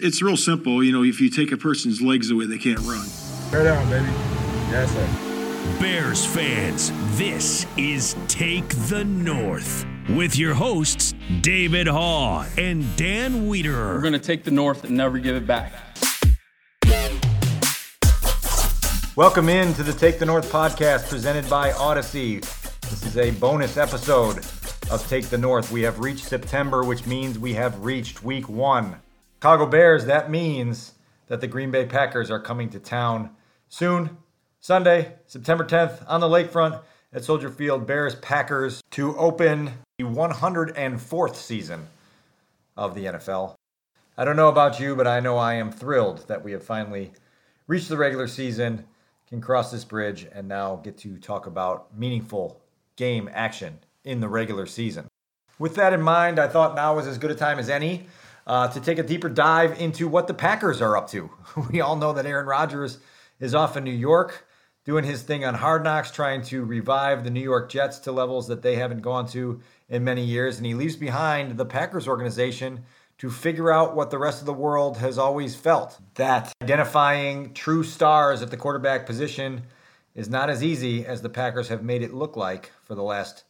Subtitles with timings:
[0.00, 0.84] It's real simple.
[0.84, 3.04] You know, if you take a person's legs away, they can't run.
[3.50, 4.06] Bear down, baby.
[4.70, 5.80] Yes, sir.
[5.80, 13.94] Bears fans, this is Take the North with your hosts, David Haugh and Dan Wiederer.
[13.94, 15.72] We're going to take the North and never give it back.
[19.16, 22.40] Welcome in to the Take the North podcast presented by Audacy.
[22.82, 24.38] This is a bonus episode
[24.92, 25.72] of Take the North.
[25.72, 28.94] We have reached September, which means we have reached week one.
[29.38, 30.94] Chicago Bears, that means
[31.28, 33.30] that the Green Bay Packers are coming to town
[33.68, 34.16] soon.
[34.58, 36.80] Sunday, September 10th, on the lakefront
[37.12, 41.86] at Soldier Field, Bears Packers to open the 104th season
[42.76, 43.54] of the NFL.
[44.16, 47.12] I don't know about you, but I know I am thrilled that we have finally
[47.68, 48.86] reached the regular season,
[49.28, 52.60] can cross this bridge, and now get to talk about meaningful
[52.96, 55.06] game action in the regular season.
[55.60, 58.08] With that in mind, I thought now was as good a time as any
[58.48, 61.30] uh, to take a deeper dive into what the Packers are up to.
[61.70, 62.98] We all know that Aaron Rodgers
[63.38, 64.46] is off in New York
[64.84, 68.48] doing his thing on Hard Knocks, trying to revive the New York Jets to levels
[68.48, 69.60] that they haven't gone to
[69.90, 70.56] in many years.
[70.56, 72.84] And he leaves behind the Packers organization
[73.18, 77.82] to figure out what the rest of the world has always felt that identifying true
[77.82, 79.62] stars at the quarterback position
[80.14, 83.44] is not as easy as the Packers have made it look like for the last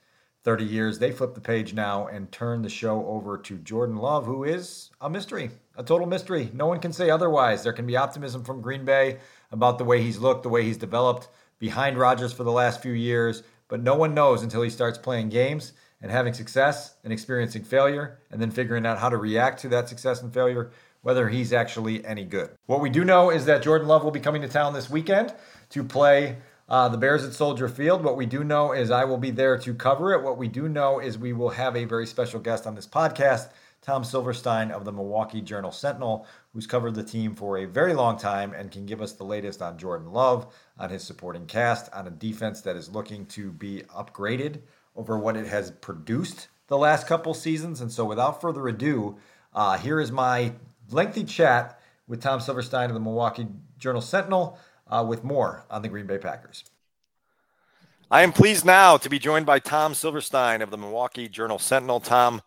[0.44, 0.98] 30 years.
[0.98, 4.90] They flip the page now and turn the show over to Jordan Love, who is
[5.00, 6.50] a mystery, a total mystery.
[6.54, 7.62] No one can say otherwise.
[7.62, 9.18] There can be optimism from Green Bay
[9.50, 11.28] about the way he's looked, the way he's developed
[11.58, 15.28] behind Rodgers for the last few years, but no one knows until he starts playing
[15.28, 19.68] games and having success and experiencing failure and then figuring out how to react to
[19.68, 20.70] that success and failure
[21.02, 22.50] whether he's actually any good.
[22.66, 25.34] What we do know is that Jordan Love will be coming to town this weekend
[25.70, 26.36] to play
[26.68, 28.04] uh, the Bears at Soldier Field.
[28.04, 30.22] What we do know is I will be there to cover it.
[30.22, 33.50] What we do know is we will have a very special guest on this podcast,
[33.80, 38.18] Tom Silverstein of the Milwaukee Journal Sentinel, who's covered the team for a very long
[38.18, 42.06] time and can give us the latest on Jordan Love, on his supporting cast, on
[42.06, 44.60] a defense that is looking to be upgraded
[44.94, 47.80] over what it has produced the last couple seasons.
[47.80, 49.16] And so, without further ado,
[49.54, 50.52] uh, here is my
[50.90, 53.46] lengthy chat with Tom Silverstein of the Milwaukee
[53.78, 54.58] Journal Sentinel
[54.88, 56.64] uh, with more on the Green Bay Packers.
[58.10, 62.00] I am pleased now to be joined by Tom Silverstein of the Milwaukee Journal Sentinel.
[62.00, 62.40] Tom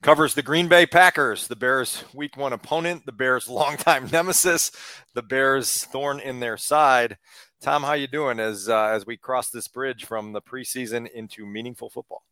[0.00, 4.70] covers the Green Bay Packers, the Bears' week one opponent, the Bears' longtime nemesis,
[5.14, 7.18] the Bears' thorn in their side.
[7.60, 11.44] Tom, how you doing as uh, as we cross this bridge from the preseason into
[11.44, 12.22] meaningful football?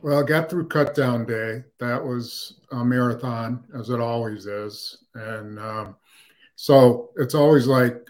[0.00, 1.64] Well, I got through cut down day.
[1.80, 5.96] That was a marathon, as it always is, and um,
[6.54, 8.06] so it's always like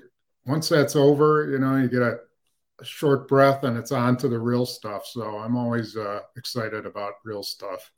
[0.47, 2.19] once that's over, you know, you get a,
[2.81, 5.06] a, short breath and it's on to the real stuff.
[5.06, 7.91] So I'm always uh, excited about real stuff.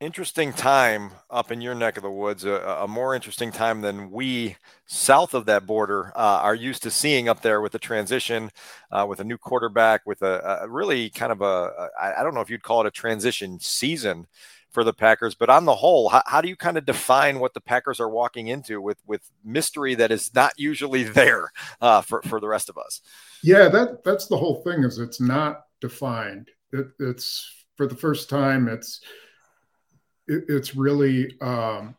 [0.00, 2.52] Interesting time up in your neck of the woods, a,
[2.82, 4.56] a more interesting time than we
[4.86, 8.50] south of that border uh, are used to seeing up there with the transition,
[8.90, 12.40] uh, with a new quarterback, with a, a really kind of a I don't know
[12.40, 14.26] if you'd call it a transition season
[14.74, 15.34] for the Packers.
[15.34, 18.10] But on the whole, how, how, do you kind of define what the Packers are
[18.10, 21.50] walking into with with mystery that is not usually there
[21.80, 23.00] uh, for for the rest of us?
[23.42, 24.82] Yeah, that that's the whole thing.
[24.82, 26.50] Is it's not defined.
[26.72, 28.68] It, it's for the first time.
[28.68, 29.00] It's
[30.26, 31.94] it, it's really um,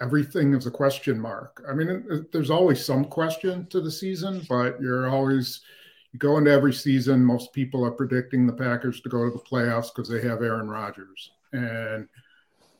[0.00, 1.64] everything is a question mark.
[1.68, 5.62] I mean, it, there's always some question to the season, but you're always
[6.12, 7.24] you go into every season.
[7.24, 10.68] Most people are predicting the Packers to go to the playoffs because they have Aaron
[10.68, 12.08] Rodgers and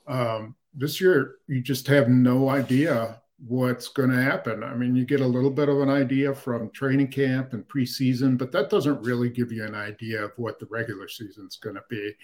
[0.06, 4.62] um, this year, you just have no idea what's going to happen.
[4.62, 8.36] I mean, you get a little bit of an idea from training camp and preseason,
[8.36, 11.84] but that doesn't really give you an idea of what the regular season's going to
[11.88, 12.14] be.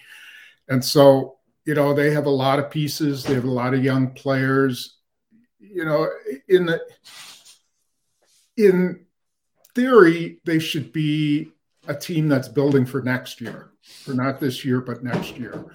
[0.69, 3.23] And so, you know, they have a lot of pieces.
[3.23, 4.97] They have a lot of young players.
[5.59, 6.07] You know,
[6.47, 6.81] in the
[8.55, 9.05] in
[9.75, 11.51] theory, they should be
[11.87, 15.65] a team that's building for next year, for not this year, but next year.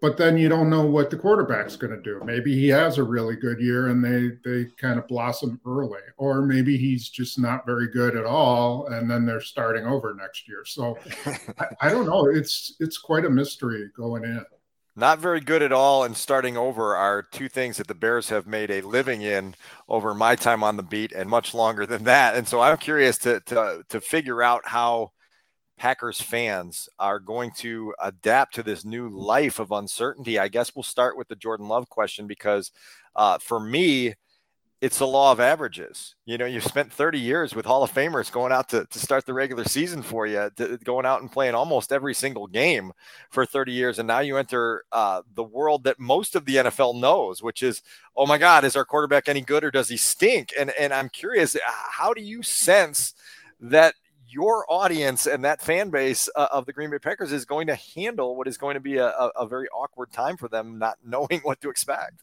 [0.00, 2.20] But then you don't know what the quarterback's going to do.
[2.24, 6.42] Maybe he has a really good year and they they kind of blossom early, or
[6.42, 10.64] maybe he's just not very good at all, and then they're starting over next year.
[10.64, 10.98] So
[11.58, 12.26] I, I don't know.
[12.26, 14.44] It's it's quite a mystery going in
[14.98, 18.48] not very good at all and starting over are two things that the Bears have
[18.48, 19.54] made a living in
[19.88, 22.34] over my time on the beat and much longer than that.
[22.34, 25.12] And so I'm curious to to to figure out how
[25.78, 30.38] Packers fans are going to adapt to this new life of uncertainty.
[30.38, 32.72] I guess we'll start with the Jordan Love question because
[33.16, 34.14] uh, for me,
[34.80, 36.14] it's the law of averages.
[36.24, 39.26] You know, you've spent 30 years with Hall of Famers going out to, to start
[39.26, 42.92] the regular season for you, to, going out and playing almost every single game
[43.30, 43.98] for 30 years.
[43.98, 47.82] And now you enter uh, the world that most of the NFL knows, which is,
[48.16, 50.50] oh my God, is our quarterback any good or does he stink?
[50.56, 53.14] And, and I'm curious, how do you sense
[53.60, 53.94] that
[54.28, 57.78] your audience and that fan base uh, of the Green Bay Packers is going to
[57.96, 60.98] handle what is going to be a, a, a very awkward time for them, not
[61.04, 62.22] knowing what to expect?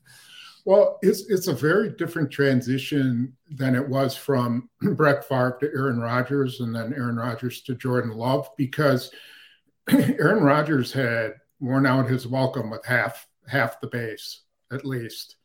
[0.65, 5.99] Well, it's it's a very different transition than it was from Brett Favre to Aaron
[5.99, 9.11] Rodgers, and then Aaron Rodgers to Jordan Love, because
[9.89, 14.41] Aaron Rodgers had worn out his welcome with half half the base
[14.71, 15.35] at least.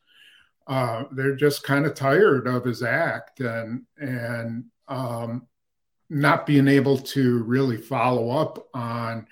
[0.66, 5.46] Uh, they're just kind of tired of his act and and um,
[6.10, 9.26] not being able to really follow up on,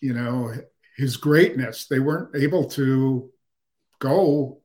[0.00, 0.52] you know,
[0.96, 1.86] his greatness.
[1.86, 3.30] They weren't able to
[4.00, 4.58] go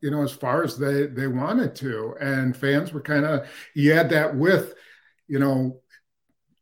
[0.00, 3.46] you know, as far as they they wanted to, and fans were kind of.
[3.74, 4.74] He had that with,
[5.28, 5.80] you know,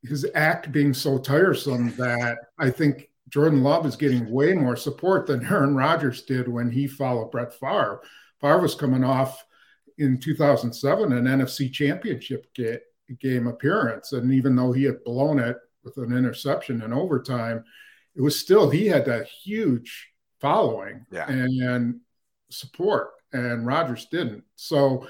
[0.02, 5.26] his act being so tiresome that I think Jordan Love is getting way more support
[5.26, 8.00] than Aaron Rodgers did when he followed Brett Favre.
[8.40, 9.44] Favre was coming off
[9.98, 12.46] in 2007 an NFC Championship
[13.14, 17.64] game appearance, and even though he had blown it with an interception in overtime,
[18.14, 20.08] it was still he had that huge
[20.40, 21.28] following yeah.
[21.28, 22.00] and, and
[22.50, 24.44] support and Rodgers didn't.
[24.56, 25.06] So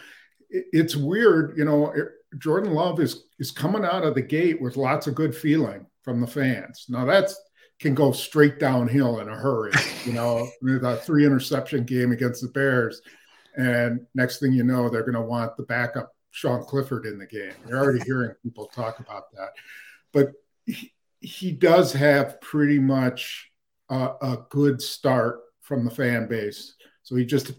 [0.50, 1.94] it's weird, you know.
[2.36, 6.20] Jordan Love is is coming out of the gate with lots of good feeling from
[6.20, 6.86] the fans.
[6.88, 7.38] Now that's
[7.80, 9.72] can go straight downhill in a hurry.
[10.04, 13.00] You know, the three interception game against the Bears,
[13.56, 17.26] and next thing you know, they're going to want the backup Sean Clifford in the
[17.26, 17.52] game.
[17.66, 19.48] You're already hearing people talk about that,
[20.12, 20.32] but
[20.66, 23.50] he, he does have pretty much
[23.90, 26.74] a, a good start from the fan base.
[27.02, 27.50] So he just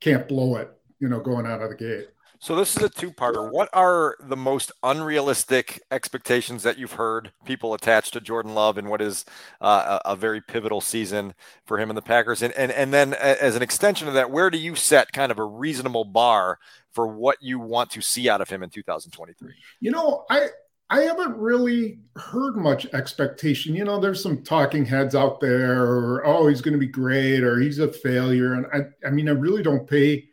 [0.00, 0.70] can't blow it,
[1.00, 2.10] you know, going out of the gate.
[2.40, 3.50] So this is a two-parter.
[3.50, 8.88] What are the most unrealistic expectations that you've heard people attach to Jordan Love and
[8.88, 9.24] what is
[9.60, 11.34] uh, a, a, very pivotal season
[11.66, 12.42] for him and the Packers?
[12.42, 15.38] And, and and then as an extension of that, where do you set kind of
[15.38, 16.58] a reasonable bar
[16.92, 19.52] for what you want to see out of him in 2023?
[19.80, 20.48] You know, I
[20.90, 23.74] I haven't really heard much expectation.
[23.74, 27.42] You know, there's some talking heads out there, or oh, he's going to be great,
[27.42, 28.54] or he's a failure.
[28.54, 30.28] And I, I mean, I really don't pay.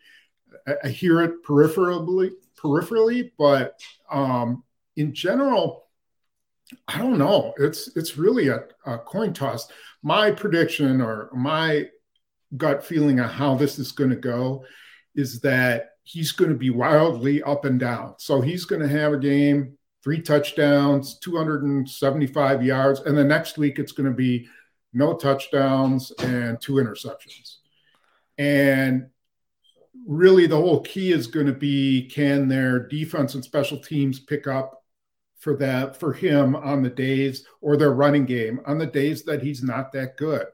[0.84, 3.80] I, hear it peripherally, peripherally, but
[4.12, 4.64] um,
[4.96, 5.86] in general,
[6.88, 7.54] I don't know.
[7.58, 9.68] It's it's really a, a coin toss.
[10.02, 11.88] My prediction or my
[12.58, 14.66] gut feeling on how this is going to go
[15.16, 18.16] is that he's going to be wildly up and down.
[18.18, 23.00] So he's going to have a game three touchdowns, 275 yards.
[23.02, 24.48] And the next week, it's going to be
[24.94, 27.58] no touchdowns and two interceptions.
[28.38, 29.08] And
[30.06, 34.48] really, the whole key is going to be can their defense and special teams pick
[34.48, 34.84] up
[35.40, 39.44] for that for him on the days or their running game on the days that
[39.44, 40.46] he's not that good.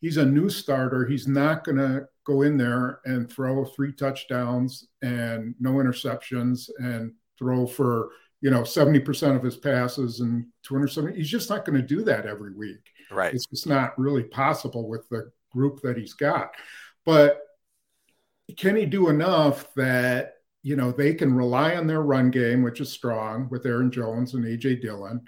[0.00, 1.06] He's a new starter.
[1.06, 7.12] He's not going to go in there and throw three touchdowns and no interceptions and
[7.38, 8.10] throw for
[8.40, 12.26] you know 70% of his passes and 270 he's just not going to do that
[12.26, 16.50] every week right it's just not really possible with the group that he's got
[17.04, 17.45] but
[18.56, 22.80] can he do enough that you know they can rely on their run game which
[22.80, 25.20] is strong with aaron jones and aj dillon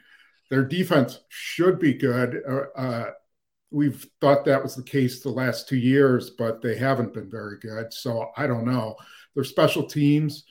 [0.50, 3.10] their defense should be good uh, uh,
[3.70, 7.58] we've thought that was the case the last two years but they haven't been very
[7.58, 8.96] good so i don't know
[9.34, 10.44] their special teams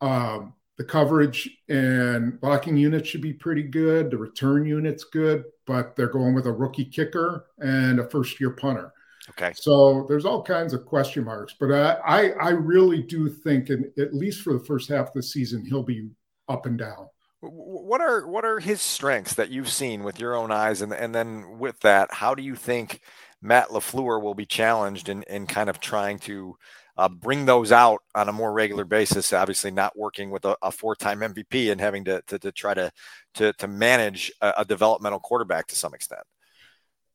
[0.00, 4.10] um, the coverage and blocking unit should be pretty good.
[4.10, 8.50] The return unit's good, but they're going with a rookie kicker and a first year
[8.50, 8.92] punter.
[9.32, 9.52] Okay.
[9.54, 14.12] So there's all kinds of question marks, but I, I, really do think, and at
[14.14, 16.10] least for the first half of the season, he'll be
[16.48, 17.08] up and down.
[17.40, 21.14] What are what are his strengths that you've seen with your own eyes, and and
[21.14, 23.00] then with that, how do you think
[23.42, 26.56] Matt LaFleur will be challenged in, in kind of trying to
[26.96, 29.32] uh, bring those out on a more regular basis.
[29.32, 32.92] Obviously, not working with a, a four-time MVP and having to, to, to try to,
[33.34, 36.22] to, to manage a, a, developmental quarterback to some extent.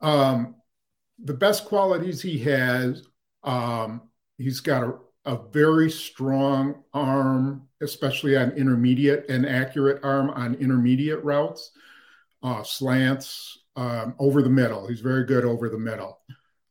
[0.02, 0.56] Um,
[1.24, 3.04] the best qualities he has,
[3.44, 4.02] um,
[4.38, 4.94] he's got a,
[5.26, 11.72] a very strong arm, especially on intermediate and accurate arm on intermediate routes,
[12.44, 14.88] uh, slants, um, over the middle.
[14.88, 16.20] He's very good over the middle.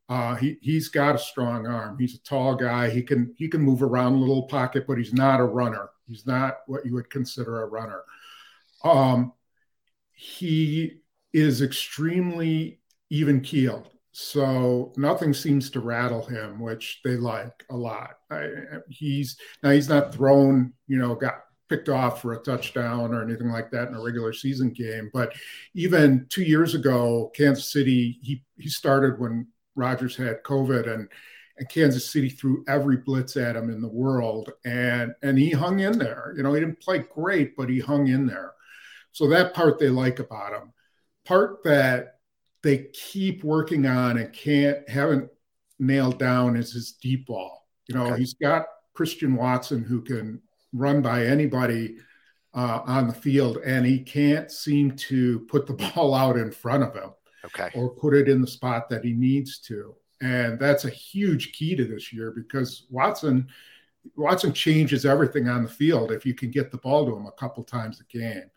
[0.09, 1.99] Uh, he he's got a strong arm.
[1.99, 2.91] He's a tall guy.
[2.91, 5.91] He can he can move around a little pocket, but he's not a runner.
[6.07, 8.03] He's not what you would consider a runner.
[8.85, 9.33] Um,
[10.13, 11.01] he
[11.33, 18.13] is extremely even keeled, so nothing seems to rattle him, which they like a lot.
[18.31, 18.49] I,
[18.89, 23.51] he's now he's not thrown, you know, got picked off for a touchdown or anything
[23.51, 25.11] like that in a regular season game.
[25.13, 25.35] But
[25.75, 31.11] even two years ago, Kansas City, he he started when Rodgers had COVID and
[31.59, 35.81] and Kansas City threw every blitz at him in the world, and and he hung
[35.81, 36.33] in there.
[36.39, 38.55] You know, he didn't play great, but he hung in there.
[39.13, 40.73] So that part they like about him.
[41.27, 42.16] Part that
[42.67, 45.31] they keep working on and can't haven't
[45.79, 47.69] nailed down is his deep ball.
[47.87, 48.19] You know, okay.
[48.19, 50.43] he's got Christian Watson who can
[50.73, 51.99] run by anybody
[52.55, 56.83] uh, on the field, and he can't seem to put the ball out in front
[56.83, 57.11] of him
[57.45, 57.71] okay.
[57.73, 59.95] or put it in the spot that he needs to.
[60.21, 63.49] And that's a huge key to this year because Watson
[64.17, 67.33] Watson changes everything on the field if you can get the ball to him a
[67.33, 68.51] couple times a game.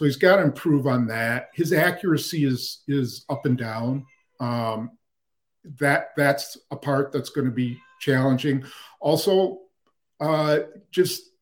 [0.00, 1.50] So he's got to improve on that.
[1.52, 4.06] His accuracy is is up and down.
[4.40, 4.92] Um,
[5.78, 8.64] that that's a part that's going to be challenging.
[9.00, 9.58] Also,
[10.18, 11.32] uh, just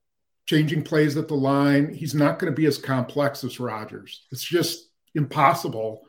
[0.46, 1.94] changing plays at the line.
[1.94, 4.26] He's not going to be as complex as Rodgers.
[4.32, 6.02] It's just impossible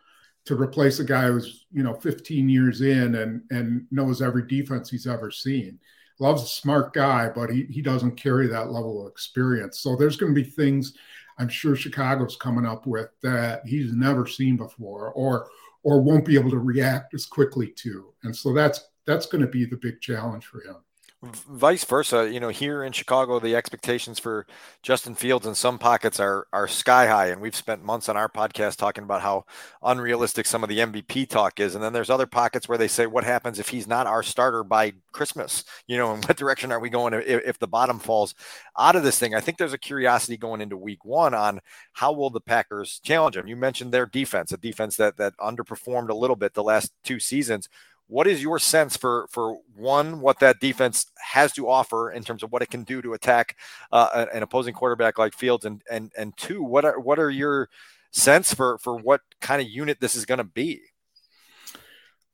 [0.45, 4.89] to replace a guy who's you know 15 years in and and knows every defense
[4.89, 5.77] he's ever seen.
[6.17, 9.81] Love's a smart guy, but he he doesn't carry that level of experience.
[9.81, 10.95] So there's going to be things
[11.39, 15.47] I'm sure Chicago's coming up with that he's never seen before, or
[15.83, 18.13] or won't be able to react as quickly to.
[18.23, 20.75] And so that's that's going to be the big challenge for him
[21.21, 24.47] vice versa you know here in chicago the expectations for
[24.81, 28.29] justin fields in some pockets are are sky high and we've spent months on our
[28.29, 29.43] podcast talking about how
[29.83, 33.05] unrealistic some of the mvp talk is and then there's other pockets where they say
[33.05, 35.63] what happens if he's not our starter by christmas?
[35.87, 38.35] You know in what direction are we going if, if the bottom falls
[38.77, 39.35] out of this thing?
[39.35, 41.59] I think there's a curiosity going into week one on
[41.93, 43.47] how will the packers challenge him?
[43.47, 47.19] You mentioned their defense a defense that that underperformed a little bit the last two
[47.19, 47.67] seasons
[48.09, 52.41] what is your sense for for one what that defense has to offer in terms
[52.41, 53.55] of what it can do to attack
[53.91, 57.69] uh, an opposing quarterback like Fields, and and and two, what are what are your
[58.11, 60.81] sense for for what kind of unit this is going to be?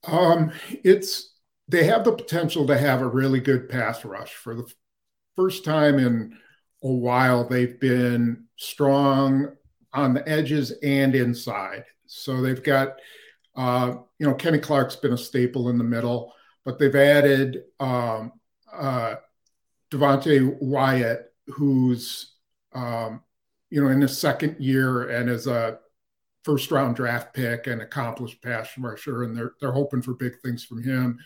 [0.08, 0.52] Um,
[0.84, 1.34] it's
[1.68, 4.72] they have the potential to have a really good pass rush for the
[5.36, 6.38] first time in
[6.84, 7.48] a while.
[7.48, 9.50] They've been strong
[9.92, 12.94] on the edges and inside, so they've got
[13.56, 16.34] uh, you know, Kenny Clark's been a staple in the middle,
[16.64, 18.34] but they've added um,
[18.74, 19.16] uh,
[19.92, 22.34] Devonte Wyatt, who's
[22.74, 23.22] um,
[23.70, 25.80] you know in his second year and is a
[26.44, 30.64] first round draft pick and accomplished pass rusher, and they're they're hoping for big things
[30.64, 31.18] from him.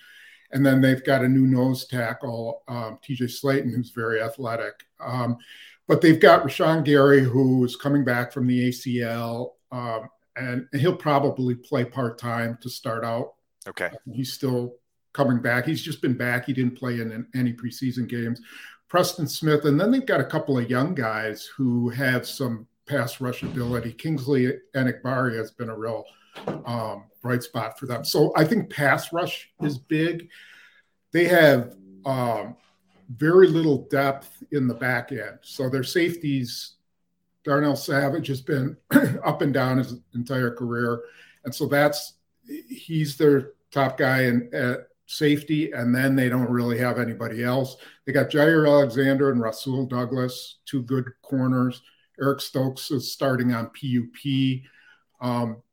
[0.51, 4.73] And then they've got a new nose tackle, um, TJ Slaton, who's very athletic.
[4.99, 5.37] Um,
[5.87, 9.51] but they've got Rashan Gary, who's coming back from the ACL.
[9.71, 10.09] Um,
[10.39, 13.33] and he'll probably play part time to start out.
[13.67, 13.91] Okay.
[14.11, 14.75] He's still
[15.13, 15.65] coming back.
[15.65, 16.45] He's just been back.
[16.45, 18.41] He didn't play in any preseason games.
[18.87, 23.21] Preston Smith, and then they've got a couple of young guys who have some pass
[23.21, 23.93] rush ability.
[23.93, 26.05] Kingsley Enagbare has been a real
[26.65, 28.03] um, bright spot for them.
[28.03, 30.29] So I think pass rush is big.
[31.11, 32.55] They have um,
[33.09, 35.39] very little depth in the back end.
[35.41, 36.75] So their safeties
[37.49, 38.77] Darnell Savage has been
[39.25, 41.01] up and down his entire career,
[41.45, 42.13] and so that's
[42.45, 47.77] he's their top guy in at safety, and then they don't really have anybody else.
[48.05, 51.81] They got Jaire Alexander and Rasul Douglas, two good corners.
[52.21, 54.61] Eric Stokes is starting on PUP.
[55.19, 55.63] Um,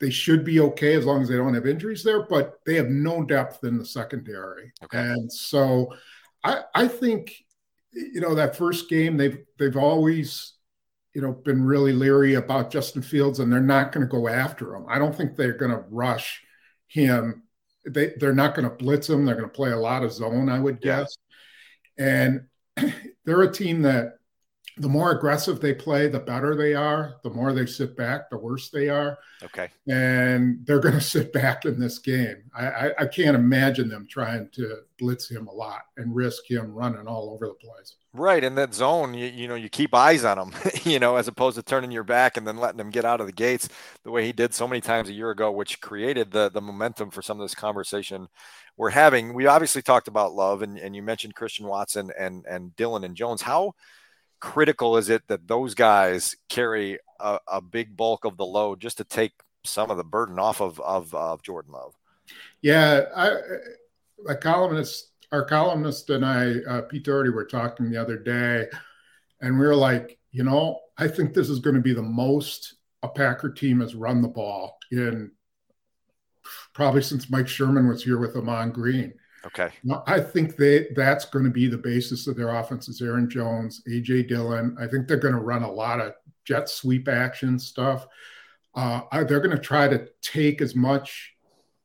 [0.00, 2.88] they should be okay as long as they don't have injuries there, but they have
[2.88, 4.72] no depth in the secondary.
[4.82, 4.98] Okay.
[4.98, 5.94] And so
[6.42, 7.44] I, I think,
[7.92, 10.54] you know, that first game, they've they've always
[11.14, 14.74] you know, been really leery about Justin Fields, and they're not going to go after
[14.74, 14.86] him.
[14.88, 16.42] I don't think they're going to rush
[16.88, 17.42] him.
[17.86, 19.24] They they're not going to blitz him.
[19.24, 21.16] They're going to play a lot of zone, I would guess.
[21.98, 22.38] Yeah.
[22.76, 24.18] And they're a team that
[24.78, 27.16] the more aggressive they play, the better they are.
[27.22, 29.18] The more they sit back, the worse they are.
[29.42, 29.68] Okay.
[29.86, 32.44] And they're going to sit back in this game.
[32.54, 36.72] I, I, I, can't imagine them trying to blitz him a lot and risk him
[36.72, 37.96] running all over the place.
[38.14, 38.42] Right.
[38.42, 40.52] In that zone, you, you know, you keep eyes on him,
[40.84, 43.26] you know, as opposed to turning your back and then letting him get out of
[43.26, 43.68] the gates
[44.04, 47.10] the way he did so many times a year ago, which created the, the momentum
[47.10, 48.28] for some of this conversation
[48.76, 49.34] we're having.
[49.34, 53.14] We obviously talked about love and, and you mentioned Christian Watson and, and Dillon and
[53.14, 53.42] Jones.
[53.42, 53.74] How,
[54.42, 58.98] critical is it that those guys carry a, a, big bulk of the load just
[58.98, 59.30] to take
[59.64, 61.94] some of the burden off of of, of Jordan Love?
[62.60, 63.30] Yeah, I,
[64.28, 68.66] a columnist, our columnist and I, uh, Pete Dougherty, were talking the other day,
[69.40, 72.74] and we were like, you know, I think this is going to be the most
[73.04, 75.30] a Packer team has run the ball in
[76.74, 79.14] probably since Mike Sherman was here with Ahman Green.
[79.46, 79.70] Okay.
[80.06, 83.82] I think they that's going to be the basis of their offense is Aaron Jones,
[83.88, 84.76] AJ Dillon.
[84.80, 88.06] I think they're going to run a lot of jet sweep action stuff.
[88.74, 91.34] Uh, they're going to try to take as much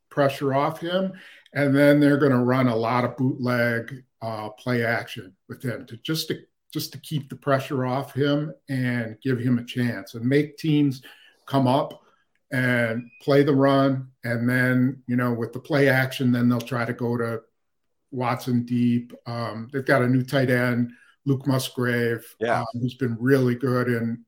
[0.09, 1.13] pressure off him,
[1.53, 5.85] and then they're going to run a lot of bootleg uh, play action with him
[5.87, 6.39] to just to
[6.73, 11.01] just to keep the pressure off him and give him a chance and make teams
[11.45, 12.01] come up
[12.51, 14.09] and play the run.
[14.23, 17.41] And then, you know, with the play action, then they'll try to go to
[18.11, 19.13] Watson deep.
[19.25, 20.91] Um, they've got a new tight end,
[21.25, 22.61] Luke Musgrave, yeah.
[22.61, 24.19] um, who's been really good and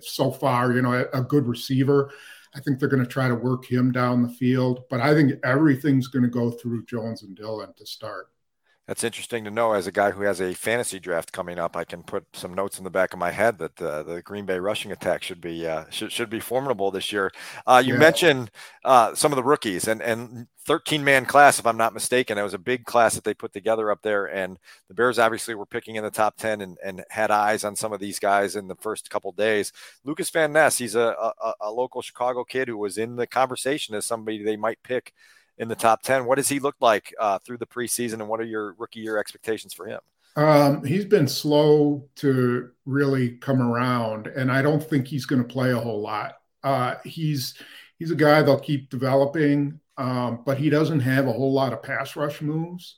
[0.00, 2.10] so far, you know, a, a good receiver.
[2.54, 5.32] I think they're going to try to work him down the field, but I think
[5.44, 8.28] everything's going to go through Jones and Dillon to start.
[8.86, 9.72] That's interesting to know.
[9.72, 12.76] As a guy who has a fantasy draft coming up, I can put some notes
[12.76, 15.66] in the back of my head that uh, the Green Bay rushing attack should be
[15.66, 17.32] uh, should, should be formidable this year.
[17.66, 18.00] Uh, you yeah.
[18.00, 18.50] mentioned
[18.84, 22.36] uh, some of the rookies and and 13 man class, if I'm not mistaken.
[22.36, 25.54] It was a big class that they put together up there, and the Bears obviously
[25.54, 28.56] were picking in the top 10 and, and had eyes on some of these guys
[28.56, 29.72] in the first couple days.
[30.04, 33.94] Lucas Van Ness, he's a, a, a local Chicago kid who was in the conversation
[33.94, 35.12] as somebody they might pick
[35.58, 36.24] in the top 10.
[36.24, 39.18] What does he look like uh, through the preseason, and what are your rookie year
[39.18, 40.00] expectations for him?
[40.36, 45.48] Um, he's been slow to really come around, and I don't think he's going to
[45.48, 46.34] play a whole lot.
[46.62, 47.54] Uh, he's
[47.98, 51.82] he's a guy they'll keep developing, um, but he doesn't have a whole lot of
[51.82, 52.96] pass rush moves.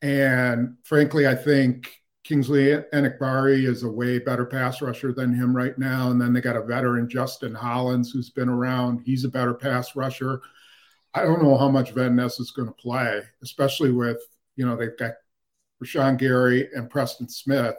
[0.00, 1.90] And frankly, I think
[2.24, 6.10] Kingsley Enagbare is a way better pass rusher than him right now.
[6.10, 9.02] And then they got a veteran, Justin Hollins, who's been around.
[9.04, 10.42] He's a better pass rusher.
[11.14, 14.18] I don't know how much Van Ness is going to play, especially with,
[14.56, 15.12] you know, they've got
[15.82, 17.76] Rashan Gary and Preston Smith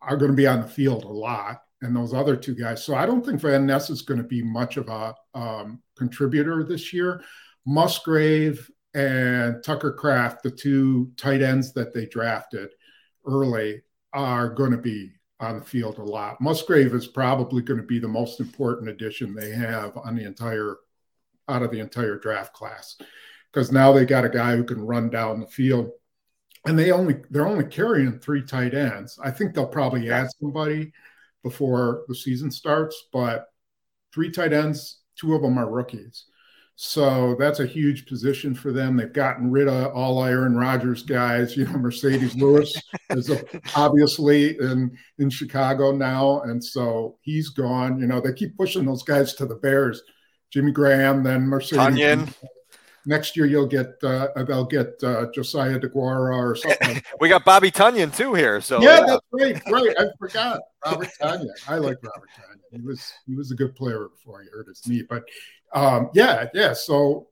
[0.00, 2.84] are going to be on the field a lot, and those other two guys.
[2.84, 6.64] So I don't think Van Ness is going to be much of a um, contributor
[6.64, 7.22] this year.
[7.66, 12.70] Musgrave and Tucker Kraft, the two tight ends that they drafted
[13.26, 16.40] early, are going to be on the field a lot.
[16.40, 20.76] Musgrave is probably going to be the most important addition they have on the entire
[21.48, 22.96] out of the entire draft class
[23.52, 25.90] because now they got a guy who can run down the field
[26.66, 30.92] and they only they're only carrying three tight ends i think they'll probably add somebody
[31.42, 33.46] before the season starts but
[34.12, 36.26] three tight ends two of them are rookies
[36.76, 38.96] so that's a huge position for them.
[38.96, 41.56] They've gotten rid of all Aaron Rodgers guys.
[41.56, 42.74] You know, Marcedes Lewis
[43.10, 43.30] is
[43.76, 48.00] obviously in in Chicago now, and so he's gone.
[48.00, 50.02] You know, they keep pushing those guys to the Bears
[50.54, 51.96] Jimmy Graham, then Marcedes.
[51.96, 52.32] Tonyan.
[53.06, 57.02] Next year you'll get uh, they'll get uh, Josiah DeGuara or something.
[57.20, 58.60] we got Bobby Tonyan too here.
[58.60, 59.06] So yeah, yeah.
[59.06, 59.62] that's right.
[59.68, 61.48] Right, I forgot Robert Tonyan.
[61.66, 62.60] I like Robert Tonyan.
[62.70, 65.02] He was he was a good player before he hurt his knee.
[65.02, 65.24] But
[65.74, 66.72] um, yeah, yeah.
[66.72, 67.26] So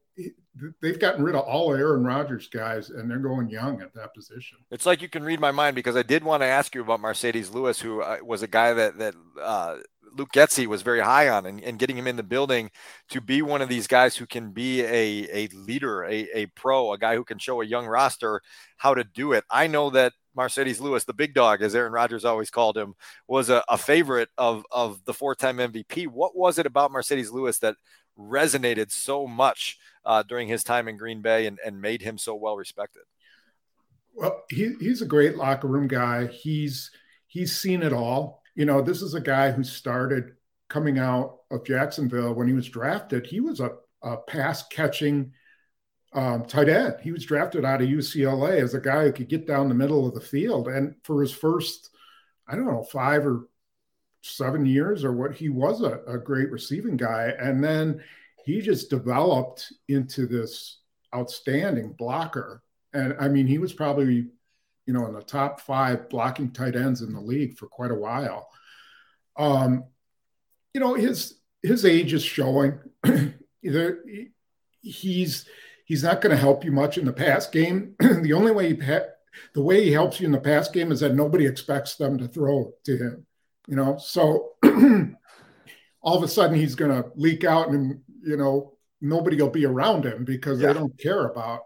[0.82, 4.58] they've gotten rid of all Aaron Rodgers guys, and they're going young at that position.
[4.72, 7.00] It's like you can read my mind because I did want to ask you about
[7.00, 9.76] Marcedes Lewis, who uh, was a guy that that uh,
[10.16, 12.70] Luke Getsy was very high on and, and, getting him in the building
[13.10, 16.92] to be one of these guys who can be a, a leader, a, a pro,
[16.92, 18.40] a guy who can show a young roster
[18.76, 19.44] how to do it.
[19.50, 22.94] I know that Marcedes Lewis, the big dog, as Aaron Rodgers always called him,
[23.26, 26.08] was a, a favorite of, of the four time MVP.
[26.08, 27.76] What was it about Marcedes Lewis that
[28.18, 32.34] resonated so much uh, during his time in Green Bay and, and made him so
[32.34, 33.02] well respected?
[34.14, 36.26] Well, he, he's a great locker room guy.
[36.26, 36.90] He's
[37.26, 40.32] he's seen it all you know, this is a guy who started
[40.68, 43.26] coming out of Jacksonville when he was drafted.
[43.26, 45.32] He was a, a pass catching
[46.14, 46.96] um, tight end.
[47.02, 50.06] He was drafted out of UCLA as a guy who could get down the middle
[50.06, 50.68] of the field.
[50.68, 51.90] And for his first,
[52.46, 53.48] I don't know, five or
[54.22, 57.32] seven years or what, he was a, a great receiving guy.
[57.38, 58.02] And then
[58.44, 60.80] he just developed into this
[61.14, 62.62] outstanding blocker.
[62.92, 64.26] And I mean, he was probably
[64.86, 67.96] you know, in the top five blocking tight ends in the league for quite a
[67.96, 68.48] while.
[69.36, 69.84] Um,
[70.74, 72.78] you know, his his age is showing.
[73.64, 74.04] Either
[74.80, 75.46] he's
[75.84, 77.94] he's not going to help you much in the pass game.
[78.00, 78.80] the only way he
[79.54, 82.28] the way he helps you in the pass game is that nobody expects them to
[82.28, 83.26] throw to him.
[83.68, 84.52] You know, so
[86.02, 89.66] all of a sudden he's going to leak out and you know nobody will be
[89.66, 90.68] around him because yeah.
[90.68, 91.62] they don't care about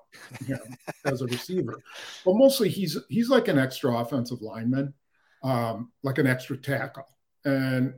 [0.46, 0.58] him
[1.04, 1.80] as a receiver.
[2.24, 4.94] But mostly he's he's like an extra offensive lineman,
[5.44, 7.06] um, like an extra tackle,
[7.44, 7.94] and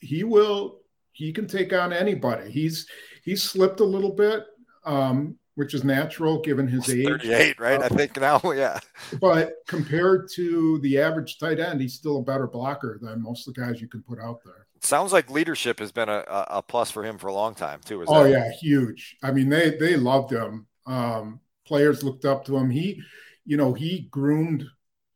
[0.00, 0.80] he will
[1.12, 2.50] he can take on anybody.
[2.50, 2.86] He's
[3.24, 4.44] he's slipped a little bit,
[4.84, 7.06] um, which is natural given his age.
[7.06, 7.80] 38, right?
[7.80, 8.78] Uh, I think now, yeah.
[9.20, 13.54] But compared to the average tight end, he's still a better blocker than most of
[13.54, 16.90] the guys you can put out there sounds like leadership has been a, a plus
[16.90, 18.04] for him for a long time too.
[18.08, 19.16] oh that- yeah, huge.
[19.22, 20.66] I mean, they they loved him.
[20.86, 22.70] Um, players looked up to him.
[22.70, 23.00] He,
[23.44, 24.64] you know, he groomed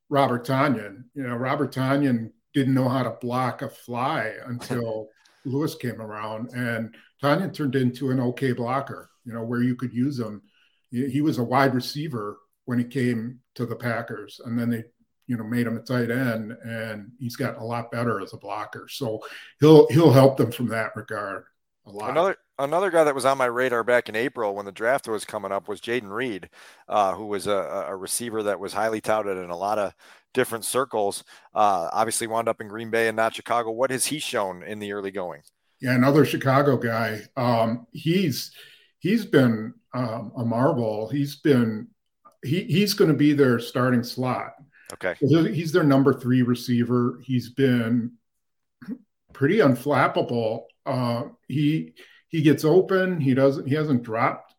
[0.08, 1.04] Robert Tonyan.
[1.14, 5.08] You know, Robert Tonyan didn't know how to block a fly until
[5.44, 9.10] Lewis came around, and Tonyan turned into an okay blocker.
[9.24, 10.42] You know, where you could use him.
[10.90, 14.84] He was a wide receiver when he came to the Packers, and then they
[15.26, 18.38] you know made him a tight end and he's gotten a lot better as a
[18.38, 18.88] blocker.
[18.88, 19.20] So
[19.60, 21.44] he'll he'll help them from that regard
[21.86, 22.10] a lot.
[22.10, 25.24] Another another guy that was on my radar back in april when the draft was
[25.24, 26.48] coming up was Jayden Reed
[26.88, 29.92] uh, who was a, a, receiver that was highly touted in a lot of
[30.32, 31.22] different circles.
[31.54, 33.70] Uh, obviously wound up in green bay and not chicago.
[33.70, 35.42] What has he shown in the early going?
[35.80, 37.20] Yeah another chicago guy.
[37.36, 38.52] Um, he's
[38.98, 41.08] he's been um, a marvel.
[41.08, 41.88] He's been
[42.44, 44.52] he, he's going to be their starting slot
[44.92, 45.14] Okay.
[45.18, 47.20] He's their number three receiver.
[47.24, 48.12] He's been
[49.32, 50.64] pretty unflappable.
[50.84, 51.94] Uh, he
[52.28, 53.20] he gets open.
[53.20, 53.66] He doesn't.
[53.66, 54.54] He hasn't dropped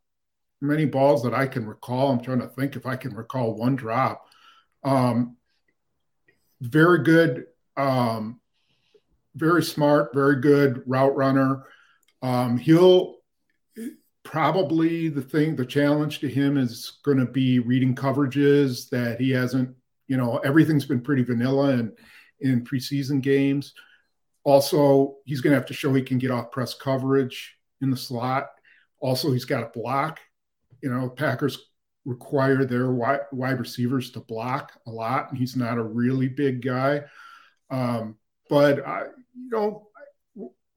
[0.62, 2.12] many balls that I can recall.
[2.12, 4.28] I'm trying to think if I can recall one drop.
[4.84, 5.38] Um,
[6.62, 7.46] very good.
[7.76, 8.40] Um,
[9.36, 10.14] very smart.
[10.14, 11.64] Very good route runner.
[12.22, 13.18] Um, he'll
[14.24, 15.56] probably the thing.
[15.56, 19.76] The challenge to him is going to be reading coverages that he hasn't
[20.08, 21.94] you know, everything's been pretty vanilla in,
[22.40, 23.74] in preseason games.
[24.44, 27.98] Also, he's going to have to show he can get off press coverage in the
[27.98, 28.50] slot.
[29.00, 30.20] Also, he's got to block.
[30.82, 31.58] You know, Packers
[32.06, 36.64] require their wide, wide receivers to block a lot, and he's not a really big
[36.64, 37.04] guy.
[37.70, 38.16] Um,
[38.50, 39.88] but you know,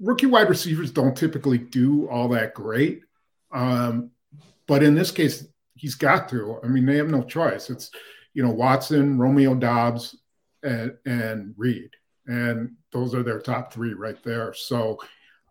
[0.01, 3.03] rookie wide receivers don't typically do all that great.
[3.53, 4.11] Um,
[4.67, 6.59] but in this case, he's got to.
[6.63, 7.71] I mean, they have no choice.
[7.71, 7.91] It's
[8.35, 10.17] you know, Watson, Romeo Doubs,
[10.63, 11.91] and, and Reed.
[12.27, 14.53] And those are their top three right there.
[14.55, 14.99] So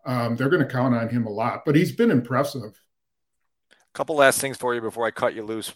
[0.06, 2.80] um, they're going to count on him a lot, but he's been impressive.
[3.72, 5.74] A couple last things for you before I cut you loose.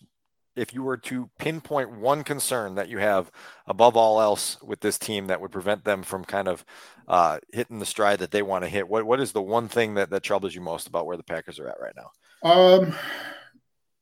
[0.57, 3.33] If you were to pinpoint one concern that you have
[3.67, 6.65] above all else with this team that would prevent them from kind of
[7.09, 9.95] uh, hitting the stride that they want to hit, what, what is the one thing
[9.95, 12.49] that, that troubles you most about where the Packers are at right now?
[12.49, 12.95] Um,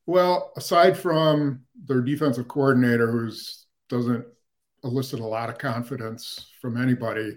[0.06, 3.30] well, aside from their defensive coordinator, who
[3.88, 4.24] doesn't
[4.84, 7.36] elicit a lot of confidence from anybody,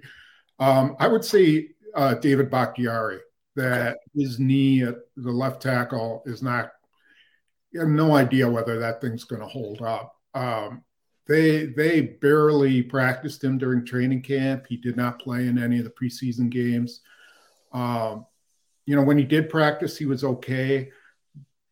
[0.60, 3.20] um, I would say uh, David Bakhtiari.
[3.58, 6.72] That his knee at the left tackle is not.
[7.72, 10.14] You have no idea whether that thing's going to hold up.
[10.34, 10.84] Um,
[11.28, 14.66] they they barely practiced him during training camp.
[14.68, 17.00] He did not play in any of the preseason games.
[17.72, 18.26] Um,
[18.86, 20.92] you know, when he did practice, he was okay,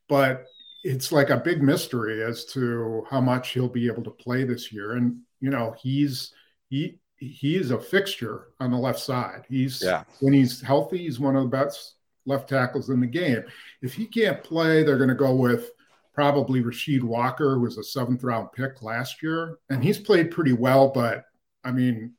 [0.08, 0.46] but
[0.84, 4.72] it's like a big mystery as to how much he'll be able to play this
[4.72, 4.94] year.
[4.94, 6.34] And you know, he's
[6.70, 9.46] he he is a fixture on the left side.
[9.50, 10.04] He's yeah.
[10.20, 13.44] when he's healthy, he's one of the best left tackles in the game.
[13.82, 15.70] If he can't play, they're going to go with
[16.14, 20.54] probably Rasheed Walker, who was a seventh round pick last year, and he's played pretty
[20.54, 20.90] well.
[20.90, 21.24] But
[21.64, 22.14] I mean,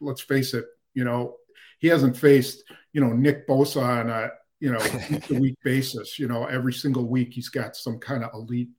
[0.00, 1.36] let's face it, you know,
[1.78, 4.78] he hasn't faced you know Nick Bosa on a you know,
[5.10, 6.18] week to week basis.
[6.18, 8.70] You know, every single week he's got some kind of elite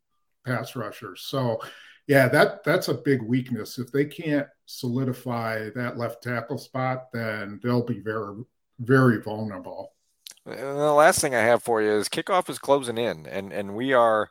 [0.45, 1.15] pass rusher.
[1.15, 1.61] So,
[2.07, 3.77] yeah, that that's a big weakness.
[3.77, 8.43] If they can't solidify that left tackle spot, then they'll be very,
[8.79, 9.93] very vulnerable.
[10.45, 13.75] And the last thing I have for you is kickoff is closing in, and and
[13.75, 14.29] we are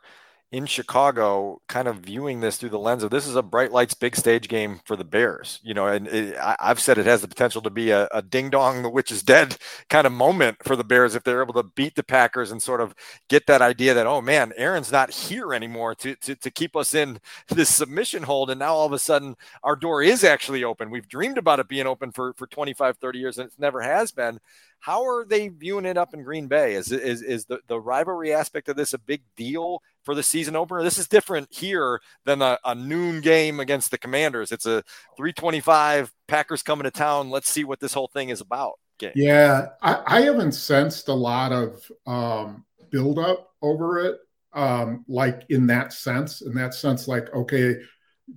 [0.49, 3.93] in Chicago, kind of viewing this through the lens of this is a bright lights,
[3.93, 5.59] big stage game for the Bears.
[5.61, 8.21] You know, and it, I, have said it has the potential to be a, a,
[8.21, 9.57] ding dong, the witch is dead
[9.89, 12.79] kind of moment for the Bears if they're able to beat the Packers and sort
[12.79, 12.95] of
[13.27, 16.93] get that idea that, oh man, Aaron's not here anymore to, to, to keep us
[16.93, 18.49] in this submission hold.
[18.49, 20.89] And now all of a sudden our door is actually open.
[20.89, 24.13] We've dreamed about it being open for, for 25, 30 years and it never has
[24.13, 24.39] been.
[24.79, 26.75] How are they viewing it up in Green Bay?
[26.75, 30.55] Is is is the, the rivalry aspect of this a big deal for the season
[30.55, 30.83] opener?
[30.83, 34.51] This is different here than a, a noon game against the Commanders.
[34.51, 34.83] It's a
[35.17, 37.29] 325 Packers coming to town.
[37.29, 38.73] Let's see what this whole thing is about.
[38.99, 39.11] Game.
[39.13, 44.17] Yeah, I, I haven't sensed a lot of um, buildup over it
[44.57, 47.75] um, like in that sense, in that sense, like, okay,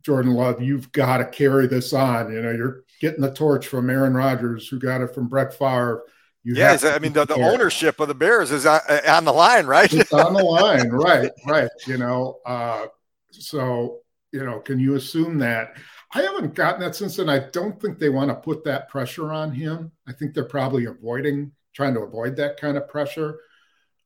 [0.03, 2.31] Jordan Love, you've got to carry this on.
[2.31, 6.05] You know, you're getting the torch from Aaron Rodgers, who got it from Brett Favre.
[6.43, 9.67] You yeah, I mean, the, the ownership of the Bears is on, on the line,
[9.67, 9.93] right?
[9.93, 11.71] It's on the line, right, right.
[11.87, 12.87] You know, uh,
[13.31, 13.99] so,
[14.33, 15.77] you know, can you assume that?
[16.15, 19.33] I haven't gotten that since, and I don't think they want to put that pressure
[19.33, 19.93] on him.
[20.09, 23.39] I think they're probably avoiding, trying to avoid that kind of pressure.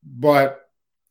[0.02, 0.68] But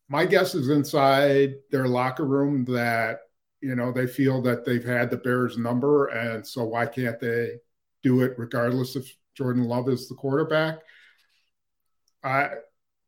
[0.08, 3.20] my guess is inside their locker room that
[3.60, 7.54] you know they feel that they've had the Bears number, and so why can't they
[8.02, 10.80] do it regardless if Jordan Love is the quarterback?
[12.24, 12.48] I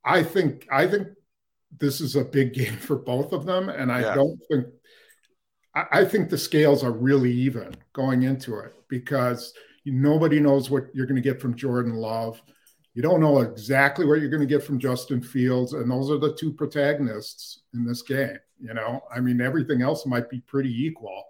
[0.05, 1.09] I think I think
[1.79, 4.15] this is a big game for both of them, and I yeah.
[4.15, 4.67] don't think
[5.75, 9.53] I, I think the scales are really even going into it because
[9.85, 12.41] nobody knows what you're going to get from Jordan Love.
[12.95, 16.19] You don't know exactly what you're going to get from Justin Fields, and those are
[16.19, 18.39] the two protagonists in this game.
[18.59, 21.25] You know, I mean, everything else might be pretty equal,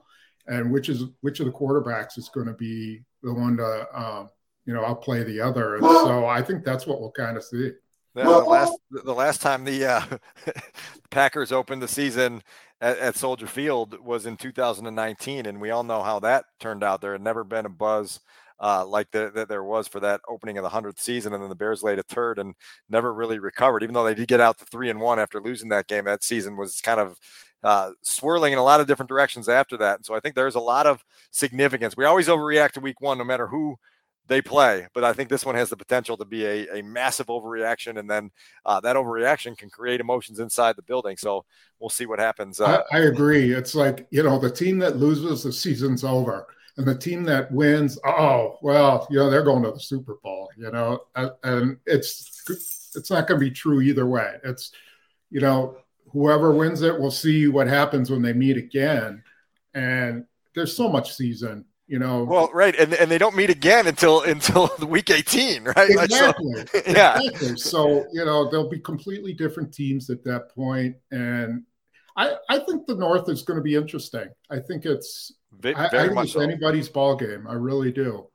[0.47, 4.31] and which is which of the quarterbacks is going to be the one to, um,
[4.67, 5.77] you know, outplay the other.
[5.77, 7.73] And so I think that's what we'll kind of see.
[8.15, 10.03] The, the last the last time the uh,
[11.11, 12.43] Packers opened the season
[12.81, 17.01] at, at Soldier Field was in 2019, and we all know how that turned out.
[17.01, 18.21] There had never been a buzz
[18.59, 21.55] uh, like that there was for that opening of the hundredth season, and then the
[21.55, 22.55] Bears laid a third and
[22.89, 23.83] never really recovered.
[23.83, 26.25] Even though they did get out to three and one after losing that game, that
[26.25, 27.19] season was kind of
[27.63, 29.97] uh, swirling in a lot of different directions after that.
[29.97, 31.97] And so I think there's a lot of significance.
[31.97, 33.77] We always overreact to week one, no matter who
[34.29, 34.87] they play.
[34.95, 38.11] But I think this one has the potential to be a, a massive overreaction, and
[38.11, 38.31] then
[38.65, 41.17] uh, that overreaction can create emotions inside the building.
[41.17, 41.45] So
[41.79, 42.61] we'll see what happens.
[42.61, 43.53] Uh, I, I, agree.
[43.53, 47.51] It's like you know the team that loses, the season's over and the team that
[47.51, 51.01] wins, oh well, you know they're going to the Super Bowl, you know,
[51.43, 52.43] and it's
[52.95, 54.35] it's not going to be true either way.
[54.45, 54.73] It's
[55.31, 55.77] you know
[56.13, 59.23] whoever wins it, we'll see what happens when they meet again,
[59.75, 63.87] and there's so much season you know well right and, and they don't meet again
[63.87, 67.57] until until the week 18 right exactly so, yeah exactly.
[67.57, 71.63] so you know they'll be completely different teams at that point and
[72.17, 75.87] i i think the north is going to be interesting i think it's very I,
[75.87, 76.41] I think it's so.
[76.41, 77.47] anybody's ball game.
[77.47, 78.29] I really do.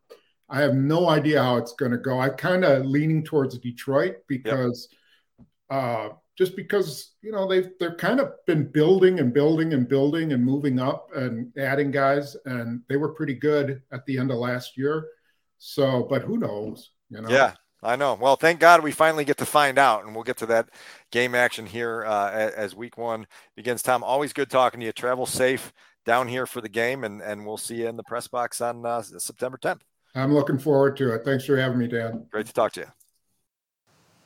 [0.50, 2.20] I have no idea how it's going to go.
[2.20, 4.90] I kind of leaning towards Detroit because,
[5.38, 5.48] yep.
[5.70, 6.10] uh,
[6.42, 10.44] just because you know they've they're kind of been building and building and building and
[10.44, 14.76] moving up and adding guys, and they were pretty good at the end of last
[14.76, 15.06] year.
[15.60, 16.94] So, but who knows?
[17.12, 17.30] You know?
[17.30, 18.18] Yeah, I know.
[18.20, 20.70] Well, thank God we finally get to find out, and we'll get to that
[21.12, 23.84] game action here uh, as week one begins.
[23.84, 24.92] Tom, always good talking to you.
[24.92, 25.72] Travel safe
[26.08, 28.84] down here for the game, and and we'll see you in the press box on
[28.84, 29.82] uh, September 10th.
[30.16, 31.22] I'm looking forward to it.
[31.24, 32.26] Thanks for having me, Dan.
[32.32, 32.88] Great to talk to you.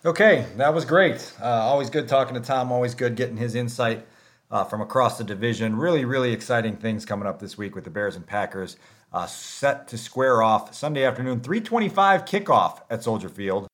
[0.06, 1.34] Okay, that was great.
[1.42, 2.72] Uh, always good talking to Tom.
[2.72, 4.06] Always good getting his insight
[4.52, 5.76] uh, from across the division.
[5.76, 8.78] Really, really exciting things coming up this week with the Bears and Packers.
[9.12, 13.68] Uh, set to square off Sunday afternoon, 325 kickoff at Soldier Field.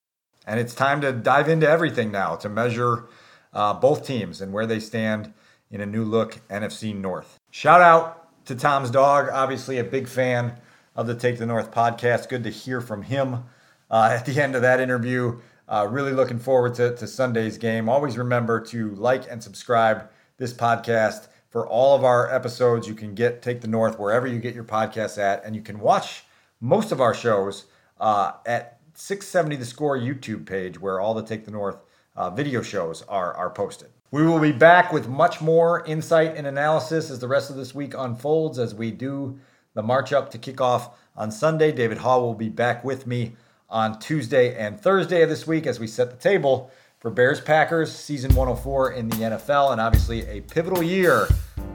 [0.47, 3.07] And it's time to dive into everything now to measure
[3.51, 5.33] uh, both teams and where they stand
[5.69, 7.39] in a new look NFC North.
[7.49, 10.57] Shout out to Tom's dog, obviously a big fan
[10.95, 12.29] of the Take the North podcast.
[12.29, 13.43] Good to hear from him
[13.89, 15.37] uh, at the end of that interview.
[15.71, 17.87] Uh, really looking forward to, to Sunday's game.
[17.87, 22.89] Always remember to like and subscribe this podcast for all of our episodes.
[22.89, 25.79] You can get Take the North wherever you get your podcasts at, and you can
[25.79, 26.25] watch
[26.59, 27.67] most of our shows
[28.01, 31.77] uh, at 670 The Score YouTube page, where all the Take the North
[32.17, 33.87] uh, video shows are, are posted.
[34.11, 37.73] We will be back with much more insight and analysis as the rest of this
[37.73, 39.39] week unfolds as we do
[39.73, 41.71] the march up to kickoff on Sunday.
[41.71, 43.37] David Haugh will be back with me
[43.71, 47.91] on Tuesday and Thursday of this week as we set the table for Bears Packers
[47.91, 51.27] season 104 in the NFL and obviously a pivotal year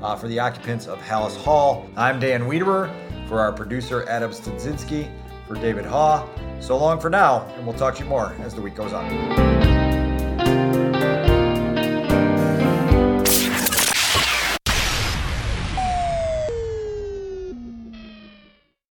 [0.02, 1.88] uh, for the occupants of Halas Hall.
[1.96, 2.94] I'm Dan Wiederer
[3.28, 5.10] for our producer Adam Studzinski,
[5.48, 6.28] for David Haugh.
[6.62, 9.85] So long for now, and we'll talk to you more as the week goes on.